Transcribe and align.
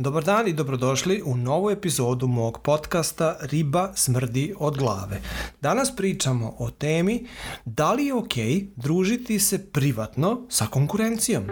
Dobar 0.00 0.24
dan 0.24 0.48
i 0.48 0.52
dobrodošli 0.52 1.22
u 1.24 1.36
novu 1.36 1.70
epizodu 1.70 2.26
mog 2.26 2.58
podcasta 2.62 3.36
Riba 3.40 3.92
smrdi 3.94 4.54
od 4.58 4.78
glave. 4.78 5.20
Danas 5.60 5.96
pričamo 5.96 6.54
o 6.58 6.70
temi 6.70 7.26
da 7.64 7.92
li 7.92 8.06
je 8.06 8.14
ok 8.14 8.34
družiti 8.76 9.38
se 9.38 9.72
privatno 9.72 10.46
sa 10.48 10.66
konkurencijom. 10.66 11.44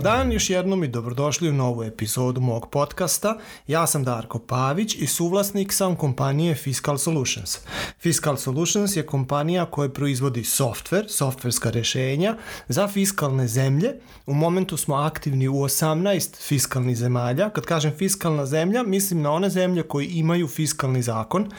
Dobar 0.00 0.12
dan 0.12 0.32
još 0.32 0.50
jednom 0.50 0.84
i 0.84 0.88
dobrodošli 0.88 1.48
u 1.48 1.52
novu 1.52 1.82
epizodu 1.82 2.40
mog 2.40 2.70
podcasta. 2.70 3.36
Ja 3.66 3.86
sam 3.86 4.04
Darko 4.04 4.38
Pavić 4.38 4.94
i 4.94 5.06
suvlasnik 5.06 5.72
sam 5.72 5.96
kompanije 5.96 6.54
Fiscal 6.54 6.98
Solutions. 6.98 7.58
Fiscal 7.98 8.36
Solutions 8.36 8.96
je 8.96 9.06
kompanija 9.06 9.66
koja 9.66 9.88
proizvodi 9.88 10.44
softver, 10.44 11.04
softverska 11.08 11.70
rešenja 11.70 12.36
za 12.68 12.88
fiskalne 12.88 13.48
zemlje. 13.48 13.94
U 14.26 14.34
momentu 14.34 14.76
smo 14.76 14.94
aktivni 14.94 15.48
u 15.48 15.54
18 15.54 16.46
fiskalnih 16.48 16.96
zemalja. 16.96 17.50
Kad 17.50 17.64
kažem 17.64 17.92
fiskalna 17.98 18.46
zemlja, 18.46 18.82
mislim 18.82 19.22
na 19.22 19.32
one 19.32 19.50
zemlje 19.50 19.82
koji 19.82 20.06
imaju 20.06 20.48
fiskalni 20.48 21.02
zakon. 21.02 21.50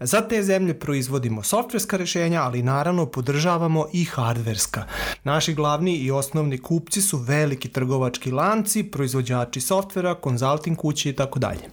Za 0.00 0.20
te 0.20 0.42
zemlje 0.42 0.78
proizvodimo 0.78 1.42
softverska 1.42 1.96
rešenja, 1.96 2.42
ali 2.42 2.62
naravno 2.62 3.06
podržavamo 3.06 3.86
i 3.92 4.04
hardverska. 4.04 4.84
Naši 5.24 5.54
glavni 5.54 5.96
i 5.96 6.10
osnovni 6.10 6.58
kupci 6.58 7.02
su 7.02 7.18
veliki 7.18 7.68
trgovački 7.82 8.30
lanci, 8.30 8.82
proizvođači 8.82 9.60
softvera, 9.60 10.14
konzulting 10.14 10.76
kuće 10.76 11.10
i 11.10 11.12
tako 11.12 11.38
dalje. 11.38 11.66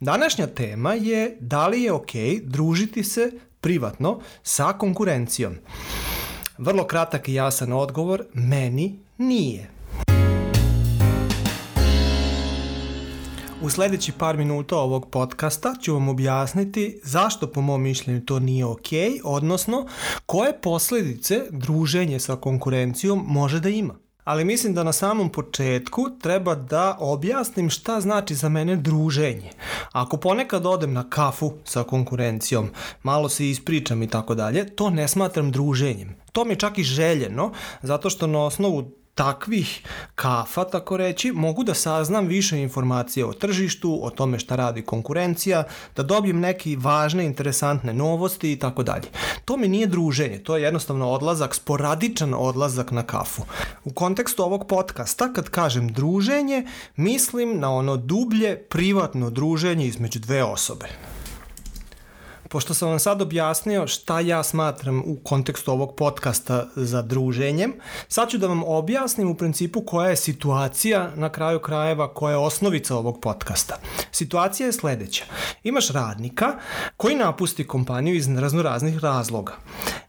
Današnja 0.00 0.46
tema 0.46 0.94
je 0.94 1.36
da 1.40 1.66
li 1.68 1.82
je 1.82 1.92
ok 1.92 2.12
družiti 2.42 3.04
se 3.04 3.30
privatno 3.60 4.20
sa 4.42 4.72
konkurencijom. 4.72 5.54
Vrlo 6.58 6.86
kratak 6.86 7.28
i 7.28 7.34
jasan 7.34 7.72
odgovor, 7.72 8.24
meni 8.34 8.98
nije. 9.18 9.70
U 13.62 13.70
sledeći 13.70 14.12
par 14.12 14.36
minuta 14.36 14.76
ovog 14.76 15.10
podcasta 15.10 15.74
ću 15.82 15.94
vam 15.94 16.08
objasniti 16.08 17.00
zašto 17.04 17.46
po 17.46 17.60
mom 17.60 17.82
mišljenju 17.82 18.24
to 18.24 18.38
nije 18.38 18.64
ok, 18.64 18.90
odnosno 19.24 19.86
koje 20.26 20.60
posledice 20.60 21.40
druženje 21.50 22.20
sa 22.20 22.36
konkurencijom 22.36 23.24
može 23.28 23.60
da 23.60 23.68
ima. 23.68 24.01
Ali 24.24 24.44
mislim 24.44 24.74
da 24.74 24.82
na 24.82 24.92
samom 24.92 25.28
početku 25.28 26.02
treba 26.20 26.54
da 26.54 26.96
objasnim 27.00 27.70
šta 27.70 28.00
znači 28.00 28.34
za 28.34 28.48
mene 28.48 28.76
druženje. 28.76 29.50
Ako 29.92 30.16
ponekad 30.16 30.66
odem 30.66 30.92
na 30.92 31.10
kafu 31.10 31.52
sa 31.64 31.82
konkurencijom, 31.82 32.70
malo 33.02 33.28
se 33.28 33.50
ispričam 33.50 34.02
i 34.02 34.08
tako 34.08 34.34
dalje, 34.34 34.76
to 34.76 34.90
ne 34.90 35.08
smatram 35.08 35.52
druženjem. 35.52 36.16
To 36.32 36.44
mi 36.44 36.52
je 36.52 36.58
čak 36.58 36.78
i 36.78 36.82
željeno, 36.82 37.52
zato 37.82 38.10
što 38.10 38.26
na 38.26 38.44
osnovu 38.44 39.01
takvih 39.14 39.80
kafa, 40.14 40.64
tako 40.64 40.96
reći, 40.96 41.32
mogu 41.32 41.64
da 41.64 41.74
saznam 41.74 42.26
više 42.26 42.60
informacije 42.60 43.26
o 43.26 43.32
tržištu, 43.32 43.98
o 44.02 44.10
tome 44.10 44.38
šta 44.38 44.56
radi 44.56 44.82
konkurencija, 44.82 45.64
da 45.96 46.02
dobijem 46.02 46.40
neke 46.40 46.76
važne, 46.78 47.24
interesantne 47.24 47.92
novosti 47.92 48.52
i 48.52 48.58
tako 48.58 48.82
dalje. 48.82 49.08
To 49.44 49.56
mi 49.56 49.68
nije 49.68 49.86
druženje, 49.86 50.38
to 50.38 50.56
je 50.56 50.62
jednostavno 50.62 51.10
odlazak, 51.10 51.54
sporadičan 51.54 52.34
odlazak 52.34 52.90
na 52.90 53.02
kafu. 53.02 53.42
U 53.84 53.92
kontekstu 53.92 54.42
ovog 54.42 54.66
podcasta, 54.68 55.32
kad 55.32 55.48
kažem 55.48 55.92
druženje, 55.92 56.66
mislim 56.96 57.58
na 57.60 57.74
ono 57.74 57.96
dublje, 57.96 58.56
privatno 58.56 59.30
druženje 59.30 59.86
između 59.86 60.18
dve 60.18 60.44
osobe 60.44 60.88
pošto 62.52 62.74
sam 62.74 62.88
vam 62.88 62.98
sad 62.98 63.22
objasnio 63.22 63.86
šta 63.86 64.20
ja 64.20 64.42
smatram 64.42 65.02
u 65.06 65.16
kontekstu 65.24 65.72
ovog 65.72 65.94
podcasta 65.96 66.66
za 66.76 67.02
druženjem, 67.02 67.72
sad 68.08 68.30
ću 68.30 68.38
da 68.38 68.46
vam 68.46 68.62
objasnim 68.64 69.30
u 69.30 69.34
principu 69.34 69.82
koja 69.86 70.10
je 70.10 70.16
situacija 70.16 71.10
na 71.16 71.28
kraju 71.28 71.60
krajeva, 71.60 72.14
koja 72.14 72.30
je 72.30 72.36
osnovica 72.36 72.96
ovog 72.96 73.20
podcasta. 73.20 73.78
Situacija 74.10 74.66
je 74.66 74.72
sledeća. 74.72 75.24
Imaš 75.62 75.88
radnika 75.88 76.54
koji 76.96 77.16
napusti 77.16 77.66
kompaniju 77.66 78.14
iz 78.14 78.28
raznoraznih 78.28 78.98
razloga. 78.98 79.52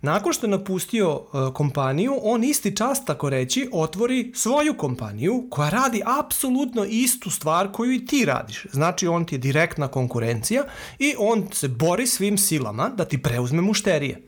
Nakon 0.02 0.34
što 0.34 0.46
je 0.46 0.52
napustio 0.52 1.16
uh, 1.16 1.54
kompaniju, 1.54 2.20
on 2.24 2.44
isti 2.44 2.76
čas, 2.76 3.06
tako 3.06 3.30
reći, 3.30 3.70
otvori 3.74 4.32
svoju 4.36 4.78
kompaniju 4.78 5.48
koja 5.50 5.70
radi 5.70 6.02
apsolutno 6.20 6.86
istu 6.86 7.30
stvar 7.30 7.72
koju 7.72 7.92
i 7.92 8.06
ti 8.06 8.26
radiš. 8.26 8.66
Znači, 8.72 9.08
on 9.08 9.26
ti 9.26 9.36
je 9.36 9.40
direktna 9.40 9.88
konkurencija 9.88 10.64
i 11.00 11.16
on 11.18 11.48
se 11.52 11.68
bori 11.68 12.08
svim 12.08 12.33
svim 12.34 12.38
silama 12.38 12.90
da 12.90 13.06
ti 13.06 13.22
preuzme 13.22 13.62
mušterije. 13.62 14.22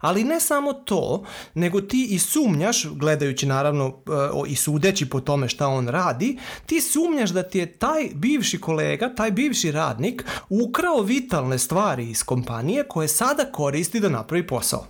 Ali 0.00 0.24
ne 0.24 0.40
samo 0.40 0.72
to, 0.72 1.24
nego 1.54 1.80
ti 1.80 2.08
i 2.10 2.18
sumnjaš, 2.18 2.86
gledajući 2.86 3.46
naravno 3.46 3.86
uh, 3.86 4.50
i 4.50 4.56
sudeći 4.56 5.10
po 5.10 5.20
tome 5.20 5.48
šta 5.48 5.68
on 5.68 5.88
radi, 5.88 6.38
ti 6.66 6.80
sumnjaš 6.80 7.30
da 7.30 7.42
ti 7.42 7.58
je 7.58 7.72
taj 7.72 8.08
bivši 8.14 8.60
kolega, 8.60 9.14
taj 9.14 9.30
bivši 9.30 9.72
radnik 9.72 10.24
ukrao 10.48 11.02
vitalne 11.02 11.58
stvari 11.58 12.10
iz 12.10 12.22
kompanije 12.22 12.84
koje 12.88 13.08
sada 13.08 13.44
koristi 13.52 14.00
da 14.00 14.08
napravi 14.08 14.46
posao 14.46 14.86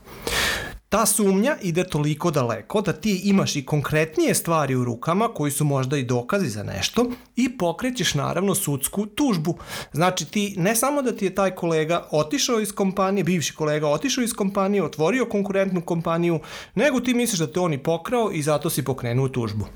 ta 0.95 1.07
sumnja 1.07 1.57
ide 1.63 1.85
toliko 1.85 2.31
daleko 2.31 2.81
da 2.81 2.93
ti 2.93 3.21
imaš 3.25 3.57
i 3.57 3.65
konkretnije 3.67 4.35
stvari 4.35 4.75
u 4.75 4.85
rukama 4.85 5.29
koji 5.29 5.53
su 5.53 5.65
možda 5.65 5.97
i 5.97 6.05
dokazi 6.05 6.49
za 6.49 6.63
nešto 6.63 7.07
i 7.37 7.57
pokrećeš 7.59 8.15
naravno 8.15 8.55
sudsku 8.55 9.07
tužbu. 9.07 9.55
Znači 9.93 10.25
ti 10.25 10.55
ne 10.59 10.77
samo 10.77 11.03
da 11.03 11.17
ti 11.17 11.25
je 11.25 11.35
taj 11.35 11.51
kolega 11.51 12.09
otišao 12.11 12.61
iz 12.61 12.73
kompanije, 12.73 13.25
bivši 13.25 13.55
kolega 13.55 13.89
otišao 13.89 14.25
iz 14.25 14.33
kompanije, 14.33 14.85
otvorio 14.85 15.27
konkurentnu 15.27 15.81
kompaniju, 15.81 16.41
nego 16.75 17.01
ti 17.01 17.15
misliš 17.15 17.41
da 17.41 17.47
te 17.47 17.61
on 17.61 17.73
i 17.73 17.83
pokrao 17.83 18.31
i 18.33 18.43
zato 18.43 18.71
si 18.71 18.85
pokrenuo 18.85 19.29
tužbu. 19.29 19.67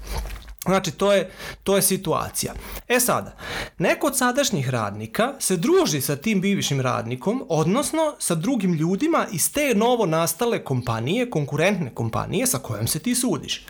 Znači, 0.68 0.90
to 0.90 1.12
je, 1.12 1.30
to 1.62 1.76
je 1.76 1.82
situacija. 1.82 2.54
E 2.88 3.00
sada, 3.00 3.36
neko 3.78 4.06
od 4.06 4.16
sadašnjih 4.16 4.68
radnika 4.70 5.34
se 5.38 5.56
druži 5.56 6.00
sa 6.00 6.16
tim 6.16 6.40
bivšim 6.40 6.80
radnikom, 6.80 7.44
odnosno 7.48 8.14
sa 8.18 8.34
drugim 8.34 8.74
ljudima 8.74 9.26
iz 9.32 9.52
te 9.52 9.74
novo 9.74 10.06
nastale 10.06 10.64
kompanije, 10.64 11.30
konkurentne 11.30 11.94
kompanije 11.94 12.46
sa 12.46 12.58
kojom 12.58 12.86
se 12.86 12.98
ti 12.98 13.14
sudiš. 13.14 13.66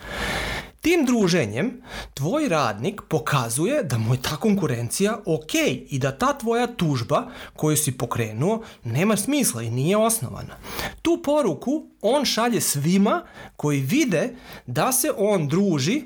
Tim 0.80 1.04
druženjem 1.06 1.82
tvoj 2.14 2.48
radnik 2.48 3.00
pokazuje 3.08 3.82
da 3.82 3.98
mu 3.98 4.14
je 4.14 4.22
ta 4.22 4.36
konkurencija 4.36 5.18
ok 5.26 5.54
i 5.90 5.98
da 5.98 6.18
ta 6.18 6.38
tvoja 6.38 6.66
tužba 6.66 7.30
koju 7.56 7.76
si 7.76 7.98
pokrenuo 7.98 8.62
nema 8.84 9.16
smisla 9.16 9.62
i 9.62 9.70
nije 9.70 9.96
osnovana. 9.96 10.56
Tu 11.02 11.20
poruku 11.24 11.86
on 12.02 12.24
šalje 12.24 12.60
svima 12.60 13.22
koji 13.56 13.80
vide 13.80 14.36
da 14.66 14.92
se 14.92 15.12
on 15.16 15.48
druži 15.48 16.02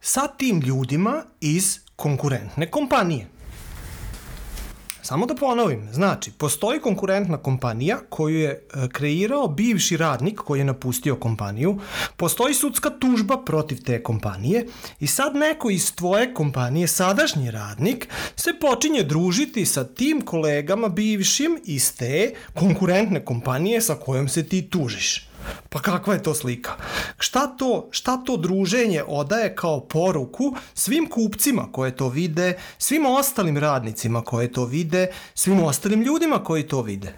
sa 0.00 0.26
tim 0.26 0.60
ljudima 0.60 1.22
iz 1.40 1.78
konkurentne 1.96 2.70
kompanije. 2.70 3.31
Samo 5.04 5.26
da 5.26 5.34
ponovim, 5.34 5.88
znači, 5.92 6.30
postoji 6.30 6.80
konkurentna 6.80 7.36
kompanija 7.36 7.98
koju 8.08 8.38
je 8.38 8.50
e, 8.50 8.88
kreirao 8.92 9.48
bivši 9.48 9.96
radnik 9.96 10.38
koji 10.38 10.60
je 10.60 10.64
napustio 10.64 11.16
kompaniju, 11.16 11.78
postoji 12.16 12.54
sudska 12.54 12.90
tužba 12.90 13.44
protiv 13.44 13.82
te 13.84 14.02
kompanije 14.02 14.66
i 15.00 15.06
sad 15.06 15.36
neko 15.36 15.70
iz 15.70 15.94
tvoje 15.94 16.34
kompanije, 16.34 16.88
sadašnji 16.88 17.50
radnik, 17.50 18.08
se 18.36 18.50
počinje 18.60 19.02
družiti 19.02 19.66
sa 19.66 19.84
tim 19.84 20.20
kolegama 20.20 20.88
bivšim 20.88 21.58
iz 21.64 21.96
te 21.96 22.34
konkurentne 22.54 23.24
kompanije 23.24 23.80
sa 23.80 23.94
kojom 23.94 24.28
se 24.28 24.48
ti 24.48 24.70
tužiš. 24.70 25.28
Pa 25.68 25.78
kakva 25.78 26.14
je 26.14 26.22
to 26.22 26.34
slika? 26.34 26.76
Šta 27.22 27.46
to, 27.46 27.88
šta 27.90 28.16
to 28.16 28.36
druženje 28.36 29.02
odaje 29.06 29.56
kao 29.56 29.80
poruku 29.80 30.54
svim 30.74 31.08
kupcima 31.10 31.68
koje 31.72 31.96
to 31.96 32.08
vide, 32.08 32.58
svim 32.78 33.06
ostalim 33.06 33.58
radnicima 33.58 34.22
koje 34.22 34.52
to 34.52 34.64
vide, 34.64 35.06
svim 35.34 35.60
ostalim 35.60 36.02
ljudima 36.02 36.44
koji 36.44 36.68
to 36.68 36.82
vide? 36.82 37.14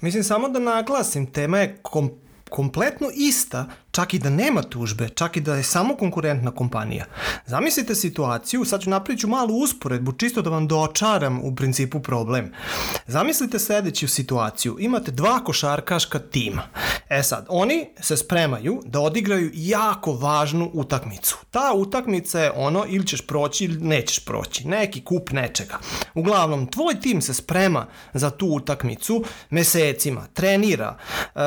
Mislim 0.00 0.24
samo 0.24 0.48
da 0.48 0.58
naglasim, 0.58 1.26
tema 1.26 1.58
je 1.58 1.78
kom, 1.82 2.10
kompletno 2.50 3.08
ista 3.14 3.66
čak 3.92 4.14
i 4.14 4.18
da 4.18 4.30
nema 4.30 4.62
tužbe, 4.62 5.08
čak 5.08 5.36
i 5.36 5.40
da 5.40 5.54
je 5.54 5.62
samo 5.62 5.96
konkurentna 5.96 6.50
kompanija. 6.50 7.04
Zamislite 7.46 7.94
situaciju, 7.94 8.64
sad 8.64 8.82
ću 8.82 8.90
napravit 8.90 9.20
ću 9.20 9.28
malu 9.28 9.54
usporedbu, 9.54 10.12
čisto 10.12 10.42
da 10.42 10.50
vam 10.50 10.68
dočaram 10.68 11.40
u 11.42 11.54
principu 11.54 12.00
problem. 12.00 12.52
Zamislite 13.06 13.58
sledeću 13.58 14.08
situaciju, 14.08 14.76
imate 14.80 15.10
dva 15.10 15.44
košarkaška 15.44 16.18
tima. 16.18 16.62
E 17.08 17.22
sad, 17.22 17.46
oni 17.48 17.88
se 18.00 18.16
spremaju 18.16 18.82
da 18.84 19.00
odigraju 19.00 19.50
jako 19.54 20.12
važnu 20.12 20.70
utakmicu. 20.72 21.38
Ta 21.50 21.72
utakmica 21.74 22.40
je 22.40 22.52
ono, 22.56 22.84
ili 22.88 23.06
ćeš 23.06 23.26
proći 23.26 23.64
ili 23.64 23.80
nećeš 23.80 24.24
proći, 24.24 24.68
neki 24.68 25.04
kup 25.04 25.30
nečega. 25.30 25.78
Uglavnom, 26.14 26.66
tvoj 26.66 27.00
tim 27.00 27.22
se 27.22 27.34
sprema 27.34 27.86
za 28.14 28.30
tu 28.30 28.46
utakmicu 28.46 29.24
mesecima, 29.50 30.26
trenira, 30.34 30.96
e, 31.34 31.40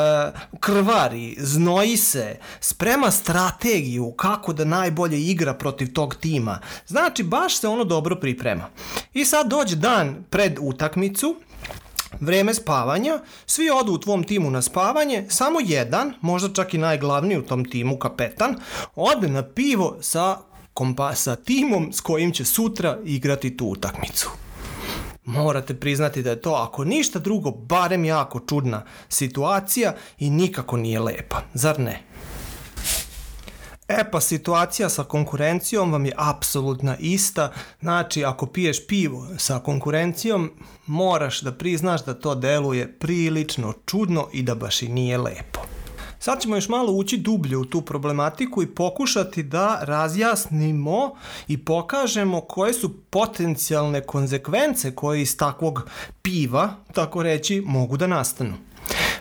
krvari, 0.60 1.36
znoji 1.40 1.98
se, 1.98 2.35
sprema 2.60 3.12
strategiju 3.12 4.12
kako 4.12 4.54
da 4.54 4.66
najbolje 4.66 5.22
igra 5.22 5.54
protiv 5.54 5.94
tog 5.94 6.16
tima. 6.16 6.60
Znači, 6.88 7.24
baš 7.24 7.60
se 7.60 7.68
ono 7.68 7.84
dobro 7.84 8.16
priprema. 8.16 8.70
I 9.14 9.26
sad 9.26 9.48
dođe 9.48 9.76
dan 9.76 10.24
pred 10.30 10.58
utakmicu, 10.62 11.36
vreme 12.20 12.54
spavanja, 12.54 13.20
svi 13.46 13.70
odu 13.70 13.94
u 13.94 13.98
tvom 13.98 14.24
timu 14.24 14.52
na 14.52 14.62
spavanje, 14.62 15.26
samo 15.30 15.60
jedan, 15.64 16.14
možda 16.22 16.54
čak 16.54 16.74
i 16.74 16.78
najglavniji 16.78 17.38
u 17.38 17.46
tom 17.46 17.66
timu, 17.66 17.98
kapetan, 17.98 18.56
ode 18.96 19.28
na 19.28 19.44
pivo 19.44 19.98
sa, 20.02 20.38
kompa, 20.74 21.16
sa 21.16 21.36
timom 21.36 21.94
s 21.94 22.02
kojim 22.02 22.32
će 22.32 22.46
sutra 22.46 22.98
igrati 23.06 23.58
tu 23.58 23.66
utakmicu. 23.66 24.30
Morate 25.26 25.74
priznati 25.74 26.24
da 26.24 26.30
je 26.30 26.42
to, 26.42 26.54
ako 26.54 26.84
ništa 26.84 27.20
drugo, 27.20 27.52
barem 27.52 28.06
jako 28.06 28.40
čudna 28.40 28.84
situacija 29.10 29.94
i 30.20 30.30
nikako 30.30 30.78
nije 30.78 31.00
lepa, 31.00 31.42
zar 31.54 31.80
ne? 31.80 32.02
E 33.88 34.12
pa 34.12 34.22
situacija 34.22 34.90
sa 34.90 35.04
konkurencijom 35.04 35.92
vam 35.92 36.06
je 36.06 36.14
apsolutna 36.18 36.98
ista, 37.00 37.52
znači 37.82 38.26
ako 38.26 38.46
piješ 38.46 38.88
pivo 38.88 39.28
sa 39.38 39.60
konkurencijom 39.60 40.52
moraš 40.86 41.42
da 41.42 41.52
priznaš 41.52 42.06
da 42.06 42.14
to 42.14 42.36
deluje 42.36 43.00
prilično 43.00 43.74
čudno 43.86 44.28
i 44.34 44.44
da 44.44 44.56
baš 44.56 44.82
i 44.82 44.88
nije 44.88 45.18
lepo. 45.18 45.60
Sad 46.20 46.42
ćemo 46.42 46.56
još 46.56 46.70
malo 46.70 46.92
ući 46.92 47.18
dublje 47.18 47.58
u 47.58 47.66
tu 47.66 47.82
problematiku 47.82 48.64
i 48.64 48.68
pokušati 48.68 49.44
da 49.44 49.80
razjasnimo 49.82 51.16
i 51.48 51.58
pokažemo 51.58 52.42
koje 52.42 52.74
su 52.74 52.94
potencijalne 53.10 54.02
konsekvence 54.02 54.96
koje 54.96 55.22
iz 55.22 55.38
takvog 55.38 55.90
piva, 56.22 56.70
tako 56.94 57.24
reći, 57.24 57.64
mogu 57.66 57.98
da 57.98 58.08
nastanu. 58.08 58.54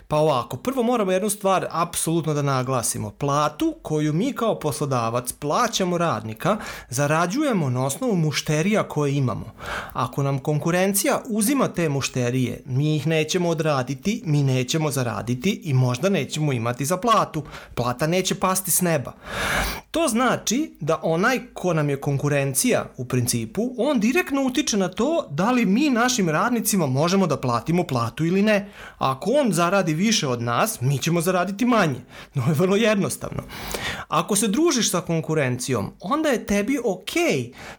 Pa 0.07 0.17
ovako, 0.17 0.57
prvo 0.57 0.83
moramo 0.83 1.11
jednu 1.11 1.29
stvar 1.29 1.67
apsolutno 1.71 2.33
da 2.33 2.41
naglasimo. 2.41 3.11
Platu 3.11 3.75
koju 3.81 4.13
mi 4.13 4.33
kao 4.33 4.59
poslodavac 4.59 5.31
plaćamo 5.31 5.97
radnika, 5.97 6.57
zarađujemo 6.89 7.69
na 7.69 7.85
osnovu 7.85 8.15
mušterija 8.15 8.83
koje 8.83 9.15
imamo. 9.15 9.51
Ako 9.93 10.23
nam 10.23 10.39
konkurencija 10.39 11.21
uzima 11.25 11.67
te 11.67 11.89
mušterije, 11.89 12.61
mi 12.65 12.95
ih 12.95 13.07
nećemo 13.07 13.49
odraditi, 13.49 14.21
mi 14.25 14.43
nećemo 14.43 14.91
zaraditi 14.91 15.61
i 15.63 15.73
možda 15.73 16.09
nećemo 16.09 16.53
imati 16.53 16.85
za 16.85 16.97
platu. 16.97 17.43
Plata 17.75 18.07
neće 18.07 18.35
pasti 18.35 18.71
s 18.71 18.81
neba. 18.81 19.13
To 19.91 20.07
znači 20.07 20.77
da 20.79 20.99
onaj 21.03 21.39
ko 21.53 21.73
nam 21.73 21.89
je 21.89 22.01
konkurencija 22.01 22.85
u 22.97 23.05
principu, 23.05 23.75
on 23.77 23.99
direktno 23.99 24.43
utiče 24.43 24.77
na 24.77 24.87
to 24.87 25.27
da 25.29 25.51
li 25.51 25.65
mi 25.65 25.89
našim 25.89 26.29
radnicima 26.29 26.87
možemo 26.87 27.27
da 27.27 27.37
platimo 27.37 27.83
platu 27.83 28.25
ili 28.25 28.41
ne. 28.41 28.69
Ako 28.97 29.31
on 29.31 29.53
zaradi 29.53 29.94
više 29.95 30.27
od 30.27 30.41
nas, 30.41 30.81
mi 30.81 30.97
ćemo 30.97 31.21
zaraditi 31.21 31.65
manje. 31.65 31.99
No 32.33 32.43
je 32.47 32.53
vrlo 32.53 32.75
jednostavno. 32.75 33.43
Ako 34.07 34.35
se 34.35 34.47
družiš 34.47 34.91
sa 34.91 35.01
konkurencijom, 35.01 35.91
onda 35.99 36.29
je 36.29 36.45
tebi 36.45 36.79
ok 36.85 37.11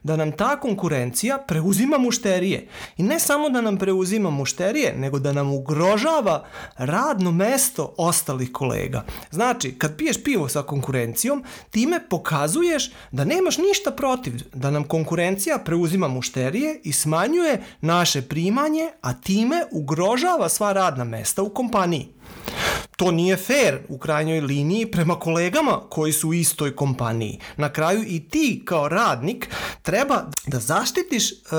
da 0.03 0.17
nam 0.17 0.33
ta 0.33 0.61
konkurencija 0.61 1.39
preuzima 1.39 1.99
mušterije. 1.99 2.69
I 2.97 3.03
ne 3.03 3.21
samo 3.21 3.51
da 3.51 3.61
nam 3.61 3.77
preuzima 3.77 4.31
mušterije, 4.31 4.95
nego 4.97 5.19
da 5.19 5.33
nam 5.33 5.53
ugrožava 5.53 6.45
radno 6.77 7.33
mesto 7.33 7.95
ostalih 7.99 8.53
kolega. 8.53 9.05
Znači, 9.31 9.75
kad 9.79 9.97
piješ 9.97 10.25
pivo 10.25 10.49
sa 10.49 10.63
konkurencijom, 10.63 11.45
time 11.71 12.01
pokazuješ 12.09 12.91
da 13.13 13.25
nemaš 13.25 13.59
ništa 13.59 13.91
protiv, 13.91 14.33
da 14.55 14.71
nam 14.71 14.85
konkurencija 14.85 15.59
preuzima 15.59 16.09
mušterije 16.09 16.81
i 16.85 16.93
smanjuje 16.93 17.63
naše 17.81 18.23
primanje, 18.23 18.91
a 19.01 19.15
time 19.15 19.65
ugrožava 19.73 20.49
sva 20.49 20.73
radna 20.73 21.05
mesta 21.05 21.43
u 21.43 21.49
kompaniji. 21.49 22.06
To 22.97 23.11
nije 23.11 23.37
fair 23.37 23.79
u 23.89 23.99
krajnjoj 23.99 24.41
liniji 24.41 24.87
prema 24.87 25.19
kolegama 25.19 25.81
koji 25.91 26.13
su 26.13 26.29
u 26.29 26.35
istoj 26.35 26.77
kompaniji. 26.77 27.39
Na 27.57 27.73
kraju 27.73 28.05
i 28.07 28.29
ti 28.29 28.63
kao 28.65 28.89
radnik 28.89 29.49
treba 29.83 30.25
da 30.47 30.61
zaštitiš 30.61 31.33
uh, 31.33 31.39
uh, 31.53 31.59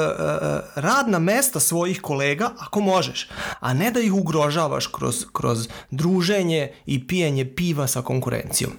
radna 0.76 1.20
mesta 1.20 1.60
svojih 1.60 2.02
kolega 2.02 2.52
ako 2.60 2.80
možeš, 2.80 3.30
a 3.60 3.74
ne 3.74 3.92
da 3.92 4.00
ih 4.00 4.14
ugrožavaš 4.14 4.88
kroz, 4.88 5.26
kroz 5.34 5.68
druženje 5.92 6.72
i 6.86 7.08
pijenje 7.08 7.56
piva 7.56 7.88
sa 7.88 8.02
konkurencijom. 8.02 8.72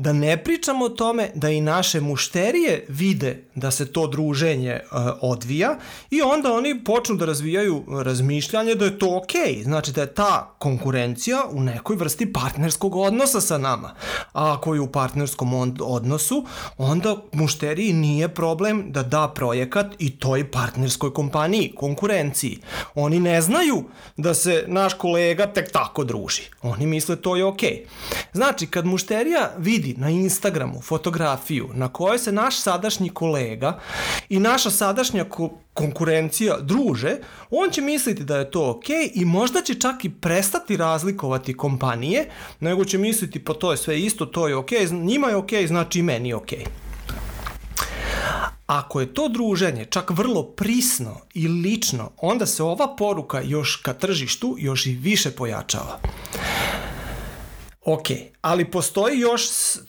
Da 0.00 0.12
ne 0.12 0.44
pričamo 0.44 0.84
o 0.84 0.88
tome 0.88 1.30
da 1.34 1.50
i 1.50 1.60
naše 1.60 2.00
mušterije 2.00 2.86
vide 2.88 3.44
da 3.54 3.70
se 3.70 3.92
to 3.92 4.06
druženje 4.06 4.80
uh, 4.82 4.98
odvija 5.20 5.78
i 6.10 6.22
onda 6.22 6.52
oni 6.52 6.84
počnu 6.84 7.16
da 7.16 7.24
razvijaju 7.24 7.84
razmišljanje 8.04 8.74
da 8.74 8.84
je 8.84 8.98
to 8.98 9.16
okej, 9.16 9.40
okay. 9.42 9.62
znači 9.62 9.92
da 9.92 10.00
je 10.00 10.14
ta 10.14 10.54
konkurencija 10.58 11.42
u 11.50 11.60
nekoj 11.60 11.96
vrsti 11.96 12.32
partnerskog 12.32 12.96
odnosa 12.96 13.40
sa 13.40 13.58
nama. 13.58 13.94
A 14.32 14.52
ako 14.52 14.74
je 14.74 14.80
u 14.80 14.92
partnerskom 14.92 15.74
odnosu, 15.80 16.44
onda 16.76 17.16
mušteriji 17.32 17.92
nije 17.92 18.28
problem 18.28 18.84
da 18.88 19.02
da 19.02 19.32
projekat 19.34 19.86
i 19.98 20.10
toj 20.10 20.50
partnerskoj 20.50 21.14
kompaniji, 21.14 21.72
konkurenciji. 21.76 22.58
Oni 22.94 23.20
ne 23.20 23.40
znaju 23.40 23.84
da 24.16 24.34
se 24.34 24.64
naš 24.66 24.94
kolega 24.94 25.46
tek 25.46 25.72
tako 25.72 26.04
druži. 26.04 26.42
Oni 26.62 26.86
misle 26.86 27.16
to 27.16 27.36
je 27.36 27.44
okej. 27.44 27.70
Okay. 27.70 28.28
Znači, 28.32 28.66
kad 28.66 28.86
mušterija 28.86 29.50
vidi 29.58 29.87
vidi 29.88 30.00
na 30.00 30.10
Instagramu 30.10 30.80
fotografiju 30.80 31.70
na 31.74 31.88
kojoj 31.88 32.18
se 32.18 32.32
naš 32.32 32.60
sadašnji 32.60 33.08
kolega 33.08 33.80
i 34.28 34.38
naša 34.38 34.70
sadašnja 34.70 35.24
ko 35.24 35.50
konkurencija 35.74 36.58
druže, 36.60 37.16
on 37.50 37.70
će 37.70 37.80
misliti 37.80 38.24
da 38.24 38.38
je 38.38 38.50
to 38.50 38.70
ok 38.70 38.88
i 39.14 39.24
možda 39.24 39.62
će 39.62 39.74
čak 39.74 40.04
i 40.04 40.10
prestati 40.10 40.76
razlikovati 40.76 41.56
kompanije, 41.56 42.30
nego 42.60 42.84
će 42.84 42.98
misliti 42.98 43.44
pa 43.44 43.54
to 43.54 43.70
je 43.70 43.76
sve 43.76 44.00
isto, 44.00 44.26
to 44.26 44.48
je 44.48 44.56
ok, 44.56 44.70
njima 44.90 45.28
je 45.28 45.36
ok, 45.36 45.50
znači 45.66 45.98
i 45.98 46.02
meni 46.02 46.28
je 46.28 46.36
ok. 46.36 46.52
Ako 48.66 49.00
je 49.00 49.14
to 49.14 49.28
druženje 49.28 49.84
čak 49.84 50.10
vrlo 50.10 50.42
prisno 50.42 51.16
i 51.34 51.48
lično, 51.48 52.10
onda 52.16 52.46
se 52.46 52.62
ova 52.62 52.96
poruka 52.96 53.40
još 53.40 53.76
ka 53.76 53.92
tržištu 53.92 54.56
još 54.58 54.86
i 54.86 54.92
više 54.92 55.30
pojačava. 55.30 56.00
Ok, 57.90 58.06
ali 58.40 58.70
postoji 58.70 59.18
još, 59.18 59.42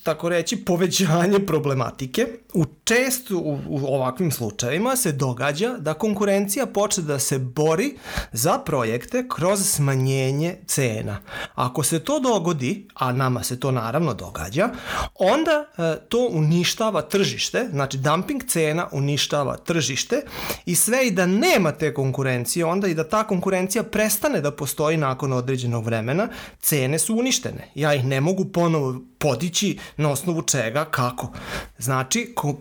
tako 0.03 0.29
reći, 0.29 0.65
povećanje 0.65 1.39
problematike. 1.47 2.27
U 2.53 2.65
često 2.83 3.37
u, 3.37 3.59
u 3.67 3.85
ovakvim 3.85 4.31
slučajevima 4.31 4.95
se 4.95 5.11
događa 5.11 5.77
da 5.79 5.93
konkurencija 5.93 6.65
počne 6.65 7.03
da 7.03 7.19
se 7.19 7.39
bori 7.39 7.97
za 8.31 8.57
projekte 8.57 9.27
kroz 9.35 9.65
smanjenje 9.65 10.57
cena. 10.67 11.19
Ako 11.55 11.83
se 11.83 11.99
to 11.99 12.19
dogodi, 12.19 12.87
a 12.93 13.11
nama 13.11 13.43
se 13.43 13.59
to 13.59 13.71
naravno 13.71 14.13
događa, 14.13 14.69
onda 15.15 15.65
e, 15.77 15.95
to 16.09 16.27
uništava 16.31 17.01
tržište, 17.01 17.67
znači 17.71 17.97
dumping 17.97 18.43
cena 18.47 18.87
uništava 18.91 19.57
tržište 19.57 20.21
i 20.65 20.75
sve 20.75 21.07
i 21.07 21.11
da 21.11 21.25
nema 21.25 21.71
te 21.71 21.93
konkurencije, 21.93 22.65
onda 22.65 22.87
i 22.87 22.93
da 22.93 23.09
ta 23.09 23.23
konkurencija 23.27 23.83
prestane 23.83 24.41
da 24.41 24.51
postoji 24.51 24.97
nakon 24.97 25.33
određenog 25.33 25.85
vremena, 25.85 26.27
cene 26.59 26.99
su 26.99 27.15
uništene. 27.15 27.71
Ja 27.75 27.93
ih 27.93 28.05
ne 28.05 28.21
mogu 28.21 28.45
ponovo 28.45 29.01
podići 29.19 29.79
na 29.97 30.11
osnovu 30.11 30.41
čega, 30.41 30.85
kako. 30.85 31.31
Znači, 31.77 32.33
ko, 32.39 32.55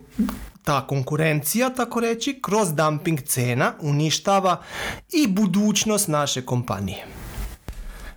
ta 0.64 0.86
konkurencija, 0.86 1.70
tako 1.70 2.00
reći, 2.00 2.38
kroz 2.42 2.74
dumping 2.74 3.20
cena 3.20 3.72
uništava 3.80 4.62
i 5.12 5.26
budućnost 5.26 6.08
naše 6.08 6.46
kompanije. 6.46 7.06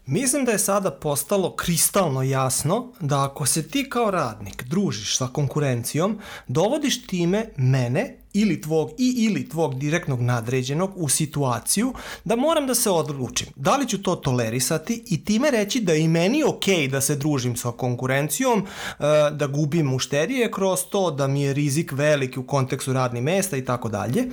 Mislim 0.05 0.45
da 0.45 0.51
je 0.51 0.59
sada 0.59 0.91
postalo 0.91 1.55
kristalno 1.55 2.23
jasno 2.23 2.93
da 2.99 3.23
ako 3.23 3.45
se 3.45 3.67
ti 3.67 3.89
kao 3.89 4.11
radnik 4.11 4.63
družiš 4.63 5.17
sa 5.17 5.27
konkurencijom, 5.27 6.19
dovodiš 6.47 7.07
time 7.07 7.45
mene 7.57 8.20
ili 8.33 8.61
tvog 8.61 8.91
i 8.97 9.15
ili 9.17 9.49
tvog 9.49 9.79
direktnog 9.79 10.21
nadređenog 10.21 10.91
u 10.95 11.09
situaciju 11.09 11.93
da 12.23 12.35
moram 12.35 12.67
da 12.67 12.75
se 12.75 12.89
odlučim 12.89 13.47
da 13.55 13.77
li 13.77 13.87
ću 13.87 14.03
to 14.03 14.15
tolerisati 14.15 15.03
i 15.07 15.25
time 15.25 15.51
reći 15.51 15.81
da 15.81 15.93
i 15.93 16.07
meni 16.07 16.43
ok 16.43 16.65
da 16.91 17.01
se 17.01 17.15
družim 17.15 17.55
sa 17.55 17.71
konkurencijom, 17.71 18.59
e, 18.59 19.03
da 19.31 19.47
gubim 19.47 19.85
mušterije 19.85 20.51
kroz 20.51 20.79
to, 20.91 21.11
da 21.11 21.27
mi 21.27 21.41
je 21.41 21.53
rizik 21.53 21.91
veliki 21.91 22.39
u 22.39 22.47
kontekstu 22.47 22.93
radnih 22.93 23.23
mesta 23.23 23.57
i 23.57 23.65
tako 23.65 23.89
dalje, 23.89 24.27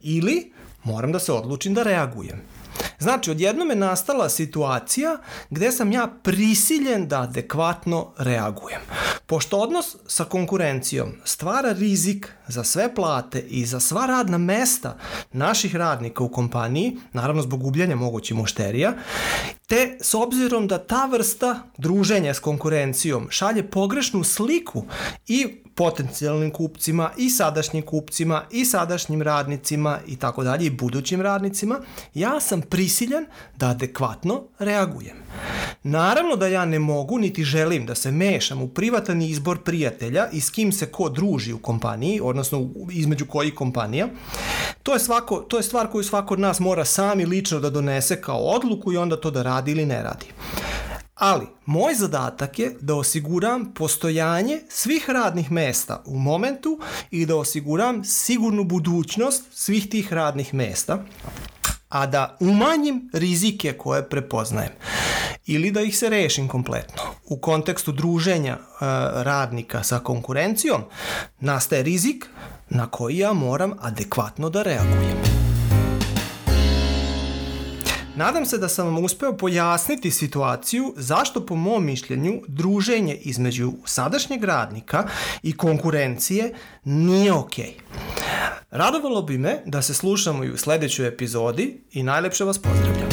ili 0.00 0.52
moram 0.84 1.12
da 1.12 1.18
se 1.18 1.32
odlučim 1.32 1.74
da 1.74 1.82
reagujem. 1.82 2.42
Znači, 2.98 3.30
odjednom 3.30 3.70
je 3.70 3.76
nastala 3.76 4.28
situacija 4.28 5.18
gde 5.50 5.72
sam 5.72 5.92
ja 5.92 6.08
prisiljen 6.22 7.08
da 7.08 7.20
adekvatno 7.20 8.12
reagujem. 8.18 8.80
Pošto 9.32 9.58
odnos 9.58 9.96
sa 10.06 10.24
konkurencijom 10.24 11.12
stvara 11.24 11.72
rizik 11.72 12.28
za 12.48 12.64
sve 12.64 12.94
plate 12.94 13.40
i 13.40 13.66
za 13.66 13.80
sva 13.80 14.06
radna 14.06 14.38
mesta 14.38 14.96
naših 15.32 15.76
radnika 15.76 16.24
u 16.24 16.28
kompaniji, 16.28 16.96
naravno 17.12 17.42
zbog 17.42 17.62
gubljenja 17.62 17.96
mogućih 17.96 18.36
mušterija, 18.36 18.92
te 19.66 19.98
s 20.00 20.14
obzirom 20.14 20.66
da 20.68 20.78
ta 20.78 21.06
vrsta 21.06 21.62
druženja 21.78 22.34
s 22.34 22.38
konkurencijom 22.38 23.26
šalje 23.30 23.70
pogrešnu 23.70 24.24
sliku 24.24 24.84
i 25.26 25.62
potencijalnim 25.74 26.50
kupcima 26.50 27.10
i 27.16 27.30
sadašnjim 27.30 27.82
kupcima 27.82 28.44
i 28.50 28.64
sadašnjim 28.64 29.22
radnicima 29.22 29.98
i 30.06 30.16
tako 30.16 30.44
dalje 30.44 30.66
i 30.66 30.70
budućim 30.70 31.20
radnicima, 31.20 31.80
ja 32.14 32.40
sam 32.40 32.60
prisiljen 32.60 33.26
da 33.56 33.68
adekvatno 33.68 34.42
reagujem. 34.58 35.16
Naravno 35.82 36.36
da 36.36 36.46
ja 36.46 36.64
ne 36.64 36.78
mogu 36.78 37.18
niti 37.18 37.44
želim 37.44 37.86
da 37.86 37.94
se 37.94 38.10
mešam 38.10 38.62
u 38.62 38.68
privatan 38.68 39.21
izbor 39.28 39.62
prijatelja 39.62 40.28
i 40.32 40.40
s 40.40 40.50
kim 40.50 40.72
se 40.72 40.86
ko 40.86 41.08
druži 41.08 41.52
u 41.52 41.58
kompaniji, 41.58 42.20
odnosno 42.22 42.70
između 42.92 43.26
kojih 43.26 43.54
kompanija. 43.54 44.08
To 44.82 44.92
je, 44.92 45.00
svako, 45.00 45.36
to 45.36 45.56
je 45.56 45.62
stvar 45.62 45.90
koju 45.90 46.04
svako 46.04 46.34
od 46.34 46.40
nas 46.40 46.60
mora 46.60 46.84
sami 46.84 47.26
lično 47.26 47.60
da 47.60 47.70
donese 47.70 48.20
kao 48.20 48.38
odluku 48.38 48.92
i 48.92 48.96
onda 48.96 49.16
to 49.16 49.30
da 49.30 49.42
radi 49.42 49.70
ili 49.70 49.86
ne 49.86 50.02
radi. 50.02 50.26
Ali, 51.14 51.46
moj 51.66 51.94
zadatak 51.94 52.58
je 52.58 52.76
da 52.80 52.94
osiguram 52.94 53.72
postojanje 53.74 54.60
svih 54.68 55.10
radnih 55.10 55.50
mesta 55.50 56.02
u 56.06 56.18
momentu 56.18 56.78
i 57.10 57.26
da 57.26 57.36
osiguram 57.36 58.04
sigurnu 58.04 58.64
budućnost 58.64 59.44
svih 59.52 59.88
tih 59.88 60.12
radnih 60.12 60.54
mesta, 60.54 61.04
a 61.92 62.06
da 62.06 62.36
umanjim 62.40 63.10
rizike 63.12 63.72
koje 63.72 64.08
prepoznajem 64.08 64.72
ili 65.46 65.70
da 65.70 65.80
ih 65.80 65.98
se 65.98 66.08
rešim 66.08 66.48
kompletno. 66.48 67.02
U 67.24 67.36
kontekstu 67.36 67.92
druženja 67.92 68.52
e, 68.52 68.58
radnika 69.22 69.82
sa 69.82 69.98
konkurencijom 69.98 70.82
nastaje 71.40 71.82
rizik 71.82 72.26
na 72.70 72.86
koji 72.86 73.18
ja 73.18 73.32
moram 73.32 73.72
adekvatno 73.80 74.50
da 74.50 74.62
reagujem. 74.62 75.22
Nadam 78.16 78.46
se 78.46 78.58
da 78.58 78.68
sam 78.68 78.86
vam 78.86 79.04
uspeo 79.04 79.36
pojasniti 79.36 80.10
situaciju 80.10 80.94
zašto 80.96 81.46
po 81.46 81.54
mom 81.54 81.84
mišljenju 81.84 82.40
druženje 82.48 83.14
između 83.14 83.72
sadašnjeg 83.84 84.44
radnika 84.44 85.04
i 85.42 85.56
konkurencije 85.56 86.54
nije 86.84 87.32
okej. 87.32 87.64
Okay. 87.64 88.11
Radovalo 88.72 89.22
bi 89.22 89.38
me 89.38 89.62
da 89.66 89.82
se 89.82 89.94
slušamo 89.94 90.44
i 90.44 90.50
u 90.50 90.56
sledećoj 90.56 91.08
epizodi 91.08 91.80
i 91.92 92.02
najlepše 92.02 92.44
vas 92.44 92.58
pozdravljam. 92.58 93.11